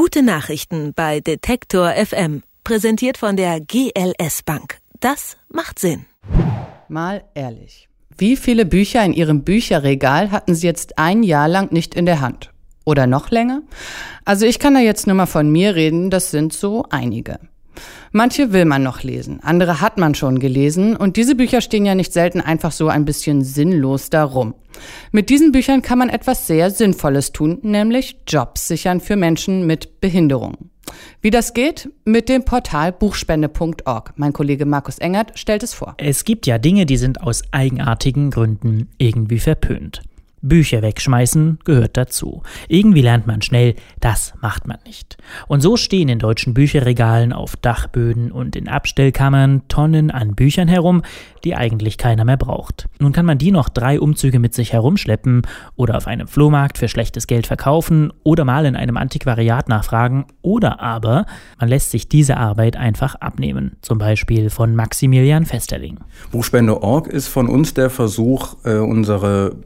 Gute 0.00 0.22
Nachrichten 0.22 0.94
bei 0.94 1.18
Detektor 1.18 1.90
FM. 1.90 2.44
Präsentiert 2.62 3.18
von 3.18 3.36
der 3.36 3.60
GLS 3.60 4.44
Bank. 4.44 4.78
Das 5.00 5.36
macht 5.48 5.80
Sinn. 5.80 6.06
Mal 6.86 7.24
ehrlich. 7.34 7.88
Wie 8.16 8.36
viele 8.36 8.64
Bücher 8.64 9.04
in 9.04 9.12
Ihrem 9.12 9.42
Bücherregal 9.42 10.30
hatten 10.30 10.54
Sie 10.54 10.68
jetzt 10.68 11.00
ein 11.00 11.24
Jahr 11.24 11.48
lang 11.48 11.72
nicht 11.72 11.96
in 11.96 12.06
der 12.06 12.20
Hand? 12.20 12.52
Oder 12.84 13.08
noch 13.08 13.32
länger? 13.32 13.62
Also 14.24 14.46
ich 14.46 14.60
kann 14.60 14.74
da 14.74 14.78
jetzt 14.78 15.08
nur 15.08 15.16
mal 15.16 15.26
von 15.26 15.50
mir 15.50 15.74
reden, 15.74 16.10
das 16.10 16.30
sind 16.30 16.52
so 16.52 16.84
einige. 16.90 17.40
Manche 18.12 18.52
will 18.52 18.64
man 18.64 18.82
noch 18.82 19.02
lesen, 19.02 19.40
andere 19.42 19.80
hat 19.80 19.98
man 19.98 20.14
schon 20.14 20.38
gelesen 20.38 20.96
und 20.96 21.16
diese 21.16 21.34
Bücher 21.34 21.60
stehen 21.60 21.86
ja 21.86 21.94
nicht 21.94 22.12
selten 22.12 22.40
einfach 22.40 22.72
so 22.72 22.88
ein 22.88 23.04
bisschen 23.04 23.42
sinnlos 23.42 24.10
darum. 24.10 24.54
Mit 25.12 25.30
diesen 25.30 25.52
Büchern 25.52 25.82
kann 25.82 25.98
man 25.98 26.08
etwas 26.08 26.46
sehr 26.46 26.70
Sinnvolles 26.70 27.32
tun, 27.32 27.58
nämlich 27.62 28.16
Jobs 28.26 28.68
sichern 28.68 29.00
für 29.00 29.16
Menschen 29.16 29.66
mit 29.66 30.00
Behinderung. 30.00 30.70
Wie 31.20 31.30
das 31.30 31.52
geht? 31.52 31.90
Mit 32.04 32.28
dem 32.28 32.44
Portal 32.44 32.92
buchspende.org. 32.92 34.14
Mein 34.16 34.32
Kollege 34.32 34.64
Markus 34.64 34.98
Engert 34.98 35.38
stellt 35.38 35.62
es 35.62 35.74
vor. 35.74 35.94
Es 35.98 36.24
gibt 36.24 36.46
ja 36.46 36.58
Dinge, 36.58 36.86
die 36.86 36.96
sind 36.96 37.20
aus 37.20 37.42
eigenartigen 37.50 38.30
Gründen 38.30 38.88
irgendwie 38.98 39.38
verpönt. 39.38 40.02
Bücher 40.42 40.82
wegschmeißen 40.82 41.58
gehört 41.64 41.96
dazu. 41.96 42.42
Irgendwie 42.68 43.02
lernt 43.02 43.26
man 43.26 43.42
schnell, 43.42 43.74
das 44.00 44.34
macht 44.40 44.66
man 44.66 44.78
nicht. 44.86 45.16
Und 45.46 45.60
so 45.60 45.76
stehen 45.76 46.08
in 46.08 46.18
deutschen 46.18 46.54
Bücherregalen 46.54 47.32
auf 47.32 47.56
Dachböden 47.56 48.30
und 48.32 48.56
in 48.56 48.68
Abstellkammern 48.68 49.62
Tonnen 49.68 50.10
an 50.10 50.34
Büchern 50.34 50.68
herum, 50.68 51.02
die 51.44 51.54
eigentlich 51.54 51.98
keiner 51.98 52.24
mehr 52.24 52.36
braucht. 52.36 52.88
Nun 52.98 53.12
kann 53.12 53.26
man 53.26 53.38
die 53.38 53.50
noch 53.50 53.68
drei 53.68 54.00
Umzüge 54.00 54.38
mit 54.38 54.54
sich 54.54 54.72
herumschleppen 54.72 55.42
oder 55.76 55.96
auf 55.96 56.06
einem 56.06 56.28
Flohmarkt 56.28 56.78
für 56.78 56.88
schlechtes 56.88 57.26
Geld 57.26 57.46
verkaufen 57.46 58.12
oder 58.22 58.44
mal 58.44 58.66
in 58.66 58.76
einem 58.76 58.96
Antiquariat 58.96 59.68
nachfragen 59.68 60.26
oder 60.42 60.80
aber 60.80 61.26
man 61.58 61.68
lässt 61.68 61.90
sich 61.90 62.08
diese 62.08 62.36
Arbeit 62.36 62.76
einfach 62.76 63.14
abnehmen. 63.16 63.76
Zum 63.82 63.98
Beispiel 63.98 64.50
von 64.50 64.74
Maximilian 64.74 65.46
Festerling. 65.46 65.98
Buchspende.org 66.30 67.06
ist 67.06 67.28
von 67.28 67.48
uns 67.48 67.74
der 67.74 67.90
Versuch, 67.90 68.56
äh, 68.64 68.78
unsere 68.78 69.56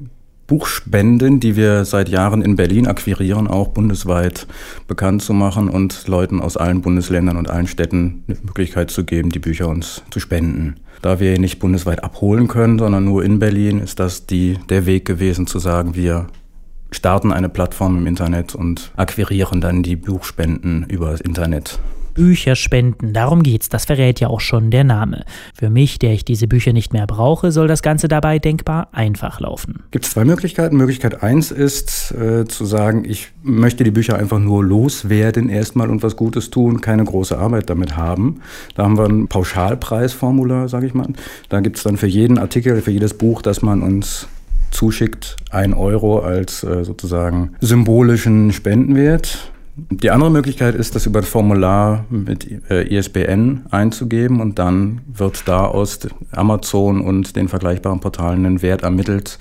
Buchspenden, 0.52 1.40
die 1.40 1.56
wir 1.56 1.86
seit 1.86 2.10
Jahren 2.10 2.42
in 2.42 2.56
Berlin 2.56 2.86
akquirieren, 2.86 3.48
auch 3.48 3.68
bundesweit 3.68 4.46
bekannt 4.86 5.22
zu 5.22 5.32
machen 5.32 5.70
und 5.70 6.06
Leuten 6.08 6.42
aus 6.42 6.58
allen 6.58 6.82
Bundesländern 6.82 7.38
und 7.38 7.48
allen 7.48 7.66
Städten 7.66 8.22
eine 8.28 8.36
Möglichkeit 8.42 8.90
zu 8.90 9.04
geben, 9.04 9.30
die 9.30 9.38
Bücher 9.38 9.66
uns 9.68 10.02
zu 10.10 10.20
spenden. 10.20 10.74
Da 11.00 11.20
wir 11.20 11.38
nicht 11.38 11.58
bundesweit 11.58 12.04
abholen 12.04 12.48
können, 12.48 12.78
sondern 12.78 13.02
nur 13.02 13.24
in 13.24 13.38
Berlin, 13.38 13.80
ist 13.80 13.98
das 13.98 14.26
die, 14.26 14.58
der 14.68 14.84
Weg 14.84 15.06
gewesen 15.06 15.46
zu 15.46 15.58
sagen, 15.58 15.94
wir 15.94 16.26
starten 16.90 17.32
eine 17.32 17.48
Plattform 17.48 17.96
im 17.96 18.06
Internet 18.06 18.54
und 18.54 18.92
akquirieren 18.94 19.62
dann 19.62 19.82
die 19.82 19.96
Buchspenden 19.96 20.84
über 20.86 21.12
das 21.12 21.22
Internet. 21.22 21.78
Bücher 22.14 22.56
spenden, 22.56 23.12
darum 23.12 23.42
geht's, 23.42 23.68
das 23.68 23.84
verrät 23.84 24.20
ja 24.20 24.28
auch 24.28 24.40
schon 24.40 24.70
der 24.70 24.84
Name. 24.84 25.24
Für 25.54 25.70
mich, 25.70 25.98
der 25.98 26.12
ich 26.12 26.24
diese 26.24 26.46
Bücher 26.46 26.72
nicht 26.72 26.92
mehr 26.92 27.06
brauche, 27.06 27.52
soll 27.52 27.68
das 27.68 27.82
Ganze 27.82 28.08
dabei 28.08 28.38
denkbar 28.38 28.88
einfach 28.92 29.40
laufen. 29.40 29.82
Gibt 29.90 30.04
es 30.04 30.12
zwei 30.12 30.24
Möglichkeiten. 30.24 30.76
Möglichkeit 30.76 31.22
eins 31.22 31.50
ist 31.50 32.12
äh, 32.12 32.44
zu 32.46 32.64
sagen, 32.64 33.04
ich 33.04 33.32
möchte 33.42 33.84
die 33.84 33.90
Bücher 33.90 34.16
einfach 34.16 34.38
nur 34.38 34.64
loswerden 34.64 35.48
erstmal 35.48 35.90
und 35.90 36.02
was 36.02 36.16
Gutes 36.16 36.50
tun, 36.50 36.80
keine 36.80 37.04
große 37.04 37.36
Arbeit 37.36 37.70
damit 37.70 37.96
haben. 37.96 38.40
Da 38.74 38.84
haben 38.84 38.98
wir 38.98 39.06
ein 39.06 39.28
Pauschalpreisformular, 39.28 40.68
sage 40.68 40.86
ich 40.86 40.94
mal. 40.94 41.08
Da 41.48 41.60
gibt 41.60 41.76
es 41.76 41.82
dann 41.82 41.96
für 41.96 42.06
jeden 42.06 42.38
Artikel, 42.38 42.80
für 42.82 42.90
jedes 42.90 43.14
Buch, 43.14 43.42
das 43.42 43.62
man 43.62 43.82
uns 43.82 44.28
zuschickt, 44.72 45.36
ein 45.50 45.74
Euro 45.74 46.20
als 46.20 46.64
äh, 46.64 46.84
sozusagen 46.84 47.52
symbolischen 47.60 48.52
Spendenwert. 48.52 49.51
Die 49.74 50.10
andere 50.10 50.30
Möglichkeit 50.30 50.74
ist, 50.74 50.94
das 50.94 51.06
über 51.06 51.20
das 51.20 51.30
Formular 51.30 52.04
mit 52.10 52.46
äh, 52.70 52.94
ISBN 52.94 53.66
einzugeben 53.70 54.40
und 54.40 54.58
dann 54.58 55.00
wird 55.06 55.48
da 55.48 55.64
aus 55.64 56.00
Amazon 56.30 57.00
und 57.00 57.36
den 57.36 57.48
vergleichbaren 57.48 58.00
Portalen 58.00 58.44
ein 58.44 58.60
Wert 58.60 58.82
ermittelt, 58.82 59.38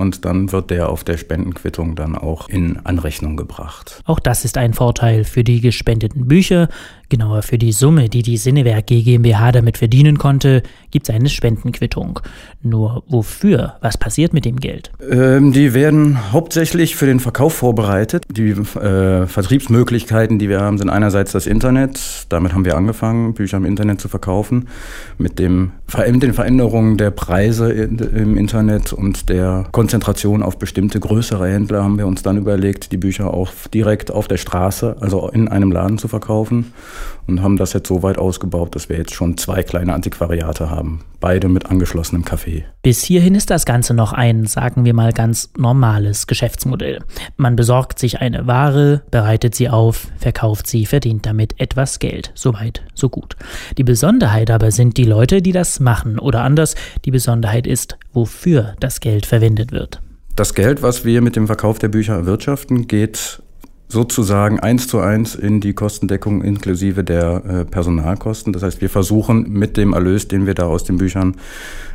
und 0.00 0.24
dann 0.24 0.50
wird 0.50 0.70
der 0.70 0.88
auf 0.88 1.04
der 1.04 1.18
Spendenquittung 1.18 1.94
dann 1.94 2.16
auch 2.16 2.48
in 2.48 2.78
Anrechnung 2.84 3.36
gebracht. 3.36 4.02
Auch 4.06 4.18
das 4.18 4.46
ist 4.46 4.56
ein 4.56 4.72
Vorteil 4.72 5.24
für 5.24 5.44
die 5.44 5.60
gespendeten 5.60 6.26
Bücher. 6.26 6.68
Genauer 7.10 7.42
für 7.42 7.58
die 7.58 7.72
Summe, 7.72 8.08
die 8.08 8.22
die 8.22 8.36
Sinnewerk 8.36 8.86
GmbH 8.86 9.50
damit 9.50 9.78
verdienen 9.78 10.16
konnte, 10.16 10.62
gibt 10.92 11.08
es 11.08 11.14
eine 11.14 11.28
Spendenquittung. 11.28 12.20
Nur 12.62 13.02
wofür? 13.08 13.74
Was 13.80 13.98
passiert 13.98 14.32
mit 14.32 14.44
dem 14.44 14.56
Geld? 14.56 14.92
Ähm, 15.10 15.52
die 15.52 15.74
werden 15.74 16.32
hauptsächlich 16.32 16.94
für 16.94 17.06
den 17.06 17.18
Verkauf 17.18 17.54
vorbereitet. 17.54 18.24
Die 18.30 18.50
äh, 18.50 19.26
Vertriebsmöglichkeiten, 19.26 20.38
die 20.38 20.48
wir 20.48 20.60
haben, 20.60 20.78
sind 20.78 20.88
einerseits 20.88 21.32
das 21.32 21.48
Internet. 21.48 22.26
Damit 22.28 22.54
haben 22.54 22.64
wir 22.64 22.76
angefangen, 22.76 23.34
Bücher 23.34 23.56
im 23.56 23.64
Internet 23.64 24.00
zu 24.00 24.08
verkaufen. 24.08 24.68
Mit 25.18 25.40
dem, 25.40 25.72
den 25.92 26.32
Veränderungen 26.32 26.96
der 26.96 27.10
Preise 27.10 27.72
im 27.72 28.36
Internet 28.36 28.92
und 28.92 29.28
der 29.28 29.66
Konzentration 29.90 30.44
auf 30.44 30.56
bestimmte 30.56 31.00
größere 31.00 31.48
Händler 31.48 31.82
haben 31.82 31.98
wir 31.98 32.06
uns 32.06 32.22
dann 32.22 32.36
überlegt, 32.36 32.92
die 32.92 32.96
Bücher 32.96 33.34
auch 33.34 33.50
direkt 33.74 34.12
auf 34.12 34.28
der 34.28 34.36
Straße, 34.36 34.96
also 35.00 35.28
in 35.30 35.48
einem 35.48 35.72
Laden 35.72 35.98
zu 35.98 36.06
verkaufen 36.06 36.72
und 37.26 37.42
haben 37.42 37.56
das 37.56 37.72
jetzt 37.72 37.88
so 37.88 38.04
weit 38.04 38.16
ausgebaut, 38.16 38.76
dass 38.76 38.88
wir 38.88 38.96
jetzt 38.96 39.14
schon 39.14 39.36
zwei 39.36 39.64
kleine 39.64 39.92
Antiquariate 39.92 40.70
haben, 40.70 41.00
beide 41.18 41.48
mit 41.48 41.66
angeschlossenem 41.66 42.22
Café. 42.22 42.64
Bis 42.82 43.02
hierhin 43.02 43.34
ist 43.34 43.50
das 43.50 43.66
Ganze 43.66 43.92
noch 43.94 44.12
ein, 44.12 44.46
sagen 44.46 44.84
wir 44.84 44.94
mal, 44.94 45.12
ganz 45.12 45.50
normales 45.56 46.26
Geschäftsmodell. 46.26 47.00
Man 47.36 47.56
besorgt 47.56 47.98
sich 47.98 48.20
eine 48.20 48.46
Ware, 48.46 49.02
bereitet 49.10 49.54
sie 49.54 49.68
auf, 49.68 50.06
verkauft 50.18 50.66
sie, 50.66 50.86
verdient 50.86 51.26
damit 51.26 51.60
etwas 51.60 51.98
Geld. 51.98 52.32
Soweit, 52.34 52.82
so 52.94 53.08
gut. 53.08 53.36
Die 53.76 53.84
Besonderheit 53.84 54.50
aber 54.50 54.70
sind 54.70 54.96
die 54.96 55.04
Leute, 55.04 55.42
die 55.42 55.52
das 55.52 55.80
machen 55.80 56.18
oder 56.18 56.42
anders, 56.42 56.74
die 57.04 57.10
Besonderheit 57.10 57.66
ist, 57.66 57.98
wofür 58.12 58.74
das 58.80 59.00
Geld 59.00 59.26
verwendet 59.26 59.69
wird. 59.72 60.02
Das 60.36 60.54
Geld, 60.54 60.82
was 60.82 61.04
wir 61.04 61.20
mit 61.22 61.36
dem 61.36 61.46
Verkauf 61.46 61.78
der 61.78 61.88
Bücher 61.88 62.14
erwirtschaften, 62.14 62.86
geht 62.86 63.42
sozusagen 63.90 64.60
eins 64.60 64.86
zu 64.86 65.00
eins 65.00 65.34
in 65.34 65.60
die 65.60 65.74
Kostendeckung 65.74 66.42
inklusive 66.42 67.02
der 67.02 67.44
äh, 67.44 67.64
Personalkosten. 67.64 68.52
Das 68.52 68.62
heißt, 68.62 68.80
wir 68.80 68.88
versuchen 68.88 69.50
mit 69.50 69.76
dem 69.76 69.92
Erlös, 69.92 70.28
den 70.28 70.46
wir 70.46 70.54
da 70.54 70.66
aus 70.66 70.84
den 70.84 70.98
Büchern 70.98 71.36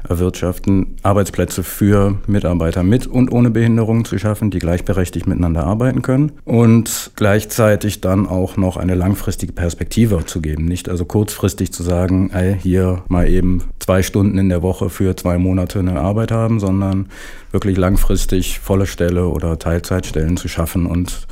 erwirtschaften, 0.07 0.97
Arbeitsplätze 1.03 1.63
für 1.63 2.17
Mitarbeiter 2.27 2.83
mit 2.83 3.07
und 3.07 3.31
ohne 3.31 3.49
Behinderung 3.49 4.05
zu 4.05 4.17
schaffen, 4.17 4.51
die 4.51 4.59
gleichberechtigt 4.59 5.25
miteinander 5.25 5.63
arbeiten 5.63 6.01
können 6.01 6.33
und 6.43 7.11
gleichzeitig 7.15 8.01
dann 8.01 8.27
auch 8.27 8.57
noch 8.57 8.77
eine 8.77 8.95
langfristige 8.95 9.53
Perspektive 9.53 10.25
zu 10.25 10.41
geben. 10.41 10.65
Nicht 10.65 10.89
also 10.89 11.05
kurzfristig 11.05 11.71
zu 11.71 11.81
sagen, 11.81 12.29
ey, 12.31 12.57
hier 12.61 13.03
mal 13.07 13.27
eben 13.27 13.63
zwei 13.79 14.03
Stunden 14.03 14.37
in 14.37 14.49
der 14.49 14.61
Woche 14.61 14.89
für 14.89 15.15
zwei 15.15 15.37
Monate 15.37 15.79
eine 15.79 15.99
Arbeit 15.99 16.31
haben, 16.31 16.59
sondern 16.59 17.07
wirklich 17.51 17.77
langfristig 17.77 18.59
volle 18.59 18.85
Stelle 18.85 19.27
oder 19.27 19.57
Teilzeitstellen 19.57 20.37
zu 20.37 20.47
schaffen 20.47 20.85
und 20.85 21.27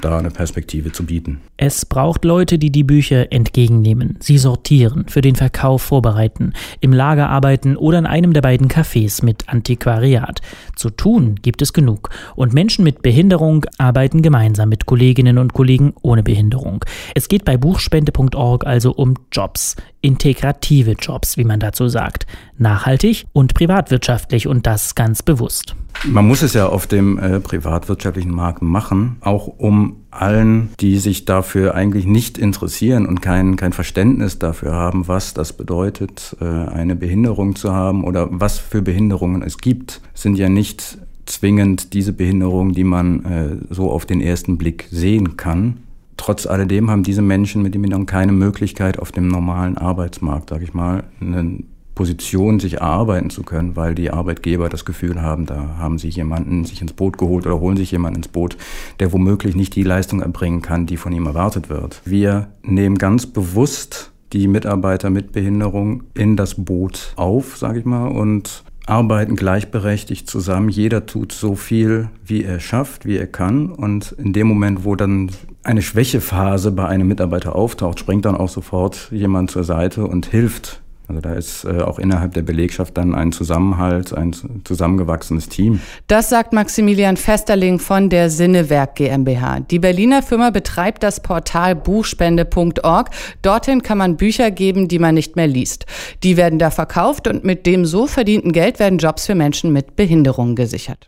da 0.00 0.18
eine 0.18 0.30
Perspektive 0.30 0.92
zu 0.92 1.06
bieten. 1.06 1.40
Es 1.56 1.86
braucht 1.86 2.24
Leute, 2.24 2.58
die 2.58 2.70
die 2.70 2.84
Bücher 2.84 3.32
entgegennehmen, 3.32 4.16
sie 4.20 4.38
sortieren, 4.38 5.06
für 5.08 5.20
den 5.20 5.36
Verkauf 5.36 5.82
vorbereiten, 5.82 6.52
im 6.80 6.92
Lager 6.92 7.28
arbeiten 7.28 7.76
oder 7.76 7.98
in 7.98 8.06
einem 8.06 8.32
der 8.32 8.42
beiden 8.42 8.68
Cafés 8.68 9.24
mit 9.24 9.48
Antiquariat. 9.48 10.40
Zu 10.74 10.90
tun 10.90 11.36
gibt 11.40 11.62
es 11.62 11.72
genug 11.72 12.10
und 12.34 12.52
Menschen 12.52 12.84
mit 12.84 13.02
Behinderung 13.02 13.64
arbeiten 13.78 14.22
gemeinsam 14.22 14.68
mit 14.68 14.86
Kolleginnen 14.86 15.38
und 15.38 15.54
Kollegen 15.54 15.94
ohne 16.02 16.22
Behinderung. 16.22 16.84
Es 17.14 17.28
geht 17.28 17.44
bei 17.44 17.56
buchspende.org 17.56 18.66
also 18.66 18.92
um 18.92 19.14
Jobs, 19.32 19.76
integrative 20.00 20.92
Jobs, 20.92 21.36
wie 21.36 21.44
man 21.44 21.60
dazu 21.60 21.88
sagt, 21.88 22.26
nachhaltig 22.58 23.26
und 23.32 23.54
privatwirtschaftlich 23.54 24.46
und 24.46 24.66
das 24.66 24.94
ganz 24.94 25.22
bewusst. 25.22 25.74
Man 26.04 26.26
muss 26.26 26.42
es 26.42 26.54
ja 26.54 26.68
auf 26.68 26.86
dem 26.86 27.18
äh, 27.18 27.40
privatwirtschaftlichen 27.40 28.30
Markt 28.30 28.62
machen, 28.62 29.16
auch 29.20 29.46
um 29.46 29.96
allen, 30.10 30.70
die 30.80 30.98
sich 30.98 31.24
dafür 31.24 31.74
eigentlich 31.74 32.06
nicht 32.06 32.38
interessieren 32.38 33.06
und 33.06 33.22
kein, 33.22 33.56
kein 33.56 33.72
Verständnis 33.72 34.38
dafür 34.38 34.72
haben, 34.72 35.08
was 35.08 35.34
das 35.34 35.52
bedeutet, 35.52 36.36
äh, 36.40 36.44
eine 36.44 36.96
Behinderung 36.96 37.56
zu 37.56 37.72
haben 37.72 38.04
oder 38.04 38.28
was 38.30 38.58
für 38.58 38.82
Behinderungen 38.82 39.42
es 39.42 39.58
gibt, 39.58 40.00
sind 40.14 40.36
ja 40.36 40.48
nicht 40.48 40.98
zwingend 41.26 41.92
diese 41.92 42.12
Behinderungen, 42.12 42.72
die 42.72 42.84
man 42.84 43.24
äh, 43.24 43.74
so 43.74 43.90
auf 43.90 44.06
den 44.06 44.20
ersten 44.20 44.58
Blick 44.58 44.86
sehen 44.90 45.36
kann. 45.36 45.78
Trotz 46.16 46.46
alledem 46.46 46.90
haben 46.90 47.02
diese 47.02 47.22
Menschen 47.22 47.62
mit 47.62 47.74
Behinderung 47.74 48.06
keine 48.06 48.32
Möglichkeit 48.32 48.98
auf 48.98 49.12
dem 49.12 49.28
normalen 49.28 49.76
Arbeitsmarkt, 49.76 50.50
sage 50.50 50.64
ich 50.64 50.72
mal, 50.72 51.04
einen 51.20 51.64
Position 51.96 52.60
sich 52.60 52.74
erarbeiten 52.74 53.30
zu 53.30 53.42
können, 53.42 53.74
weil 53.74 53.96
die 53.96 54.10
Arbeitgeber 54.10 54.68
das 54.68 54.84
Gefühl 54.84 55.22
haben, 55.22 55.46
da 55.46 55.78
haben 55.78 55.98
sie 55.98 56.10
jemanden 56.10 56.64
sich 56.64 56.82
ins 56.82 56.92
Boot 56.92 57.18
geholt 57.18 57.46
oder 57.46 57.58
holen 57.58 57.78
sich 57.78 57.90
jemanden 57.90 58.18
ins 58.18 58.28
Boot, 58.28 58.56
der 59.00 59.12
womöglich 59.12 59.56
nicht 59.56 59.74
die 59.74 59.82
Leistung 59.82 60.20
erbringen 60.20 60.62
kann, 60.62 60.86
die 60.86 60.98
von 60.98 61.12
ihm 61.12 61.26
erwartet 61.26 61.70
wird. 61.70 62.02
Wir 62.04 62.48
nehmen 62.62 62.98
ganz 62.98 63.26
bewusst 63.26 64.12
die 64.34 64.46
Mitarbeiter 64.46 65.08
mit 65.08 65.32
Behinderung 65.32 66.04
in 66.12 66.36
das 66.36 66.62
Boot 66.62 67.14
auf, 67.16 67.56
sage 67.56 67.78
ich 67.78 67.86
mal, 67.86 68.08
und 68.08 68.62
arbeiten 68.84 69.34
gleichberechtigt 69.34 70.28
zusammen. 70.28 70.68
Jeder 70.68 71.06
tut 71.06 71.32
so 71.32 71.54
viel, 71.54 72.10
wie 72.24 72.44
er 72.44 72.60
schafft, 72.60 73.06
wie 73.06 73.16
er 73.16 73.26
kann. 73.26 73.70
Und 73.70 74.12
in 74.12 74.34
dem 74.34 74.46
Moment, 74.46 74.84
wo 74.84 74.96
dann 74.96 75.30
eine 75.62 75.80
Schwächephase 75.80 76.72
bei 76.72 76.86
einem 76.86 77.08
Mitarbeiter 77.08 77.56
auftaucht, 77.56 77.98
springt 77.98 78.26
dann 78.26 78.36
auch 78.36 78.50
sofort 78.50 79.08
jemand 79.10 79.50
zur 79.50 79.64
Seite 79.64 80.06
und 80.06 80.26
hilft 80.26 80.82
also 81.08 81.20
da 81.20 81.34
ist 81.34 81.64
äh, 81.64 81.80
auch 81.80 81.98
innerhalb 81.98 82.34
der 82.34 82.42
Belegschaft 82.42 82.96
dann 82.96 83.14
ein 83.14 83.32
Zusammenhalt, 83.32 84.12
ein 84.12 84.34
zusammengewachsenes 84.64 85.48
Team. 85.48 85.80
Das 86.08 86.28
sagt 86.28 86.52
Maximilian 86.52 87.16
Festerling 87.16 87.78
von 87.78 88.10
der 88.10 88.30
Sinnewerk 88.30 88.96
GmbH. 88.96 89.60
Die 89.60 89.78
Berliner 89.78 90.22
Firma 90.22 90.50
betreibt 90.50 91.02
das 91.02 91.20
Portal 91.20 91.76
buchspende.org. 91.76 93.10
Dorthin 93.42 93.82
kann 93.82 93.98
man 93.98 94.16
Bücher 94.16 94.50
geben, 94.50 94.88
die 94.88 94.98
man 94.98 95.14
nicht 95.14 95.36
mehr 95.36 95.46
liest. 95.46 95.86
Die 96.22 96.36
werden 96.36 96.58
da 96.58 96.70
verkauft 96.70 97.28
und 97.28 97.44
mit 97.44 97.66
dem 97.66 97.86
so 97.86 98.06
verdienten 98.06 98.52
Geld 98.52 98.78
werden 98.78 98.98
Jobs 98.98 99.26
für 99.26 99.34
Menschen 99.34 99.72
mit 99.72 99.96
Behinderungen 99.96 100.56
gesichert. 100.56 101.06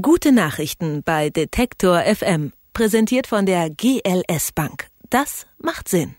Gute 0.00 0.32
Nachrichten 0.32 1.02
bei 1.04 1.28
Detektor 1.28 2.00
FM, 2.02 2.52
präsentiert 2.72 3.26
von 3.26 3.44
der 3.44 3.70
GLS 3.70 4.52
Bank. 4.54 4.86
Das 5.10 5.46
macht 5.58 5.88
Sinn. 5.88 6.17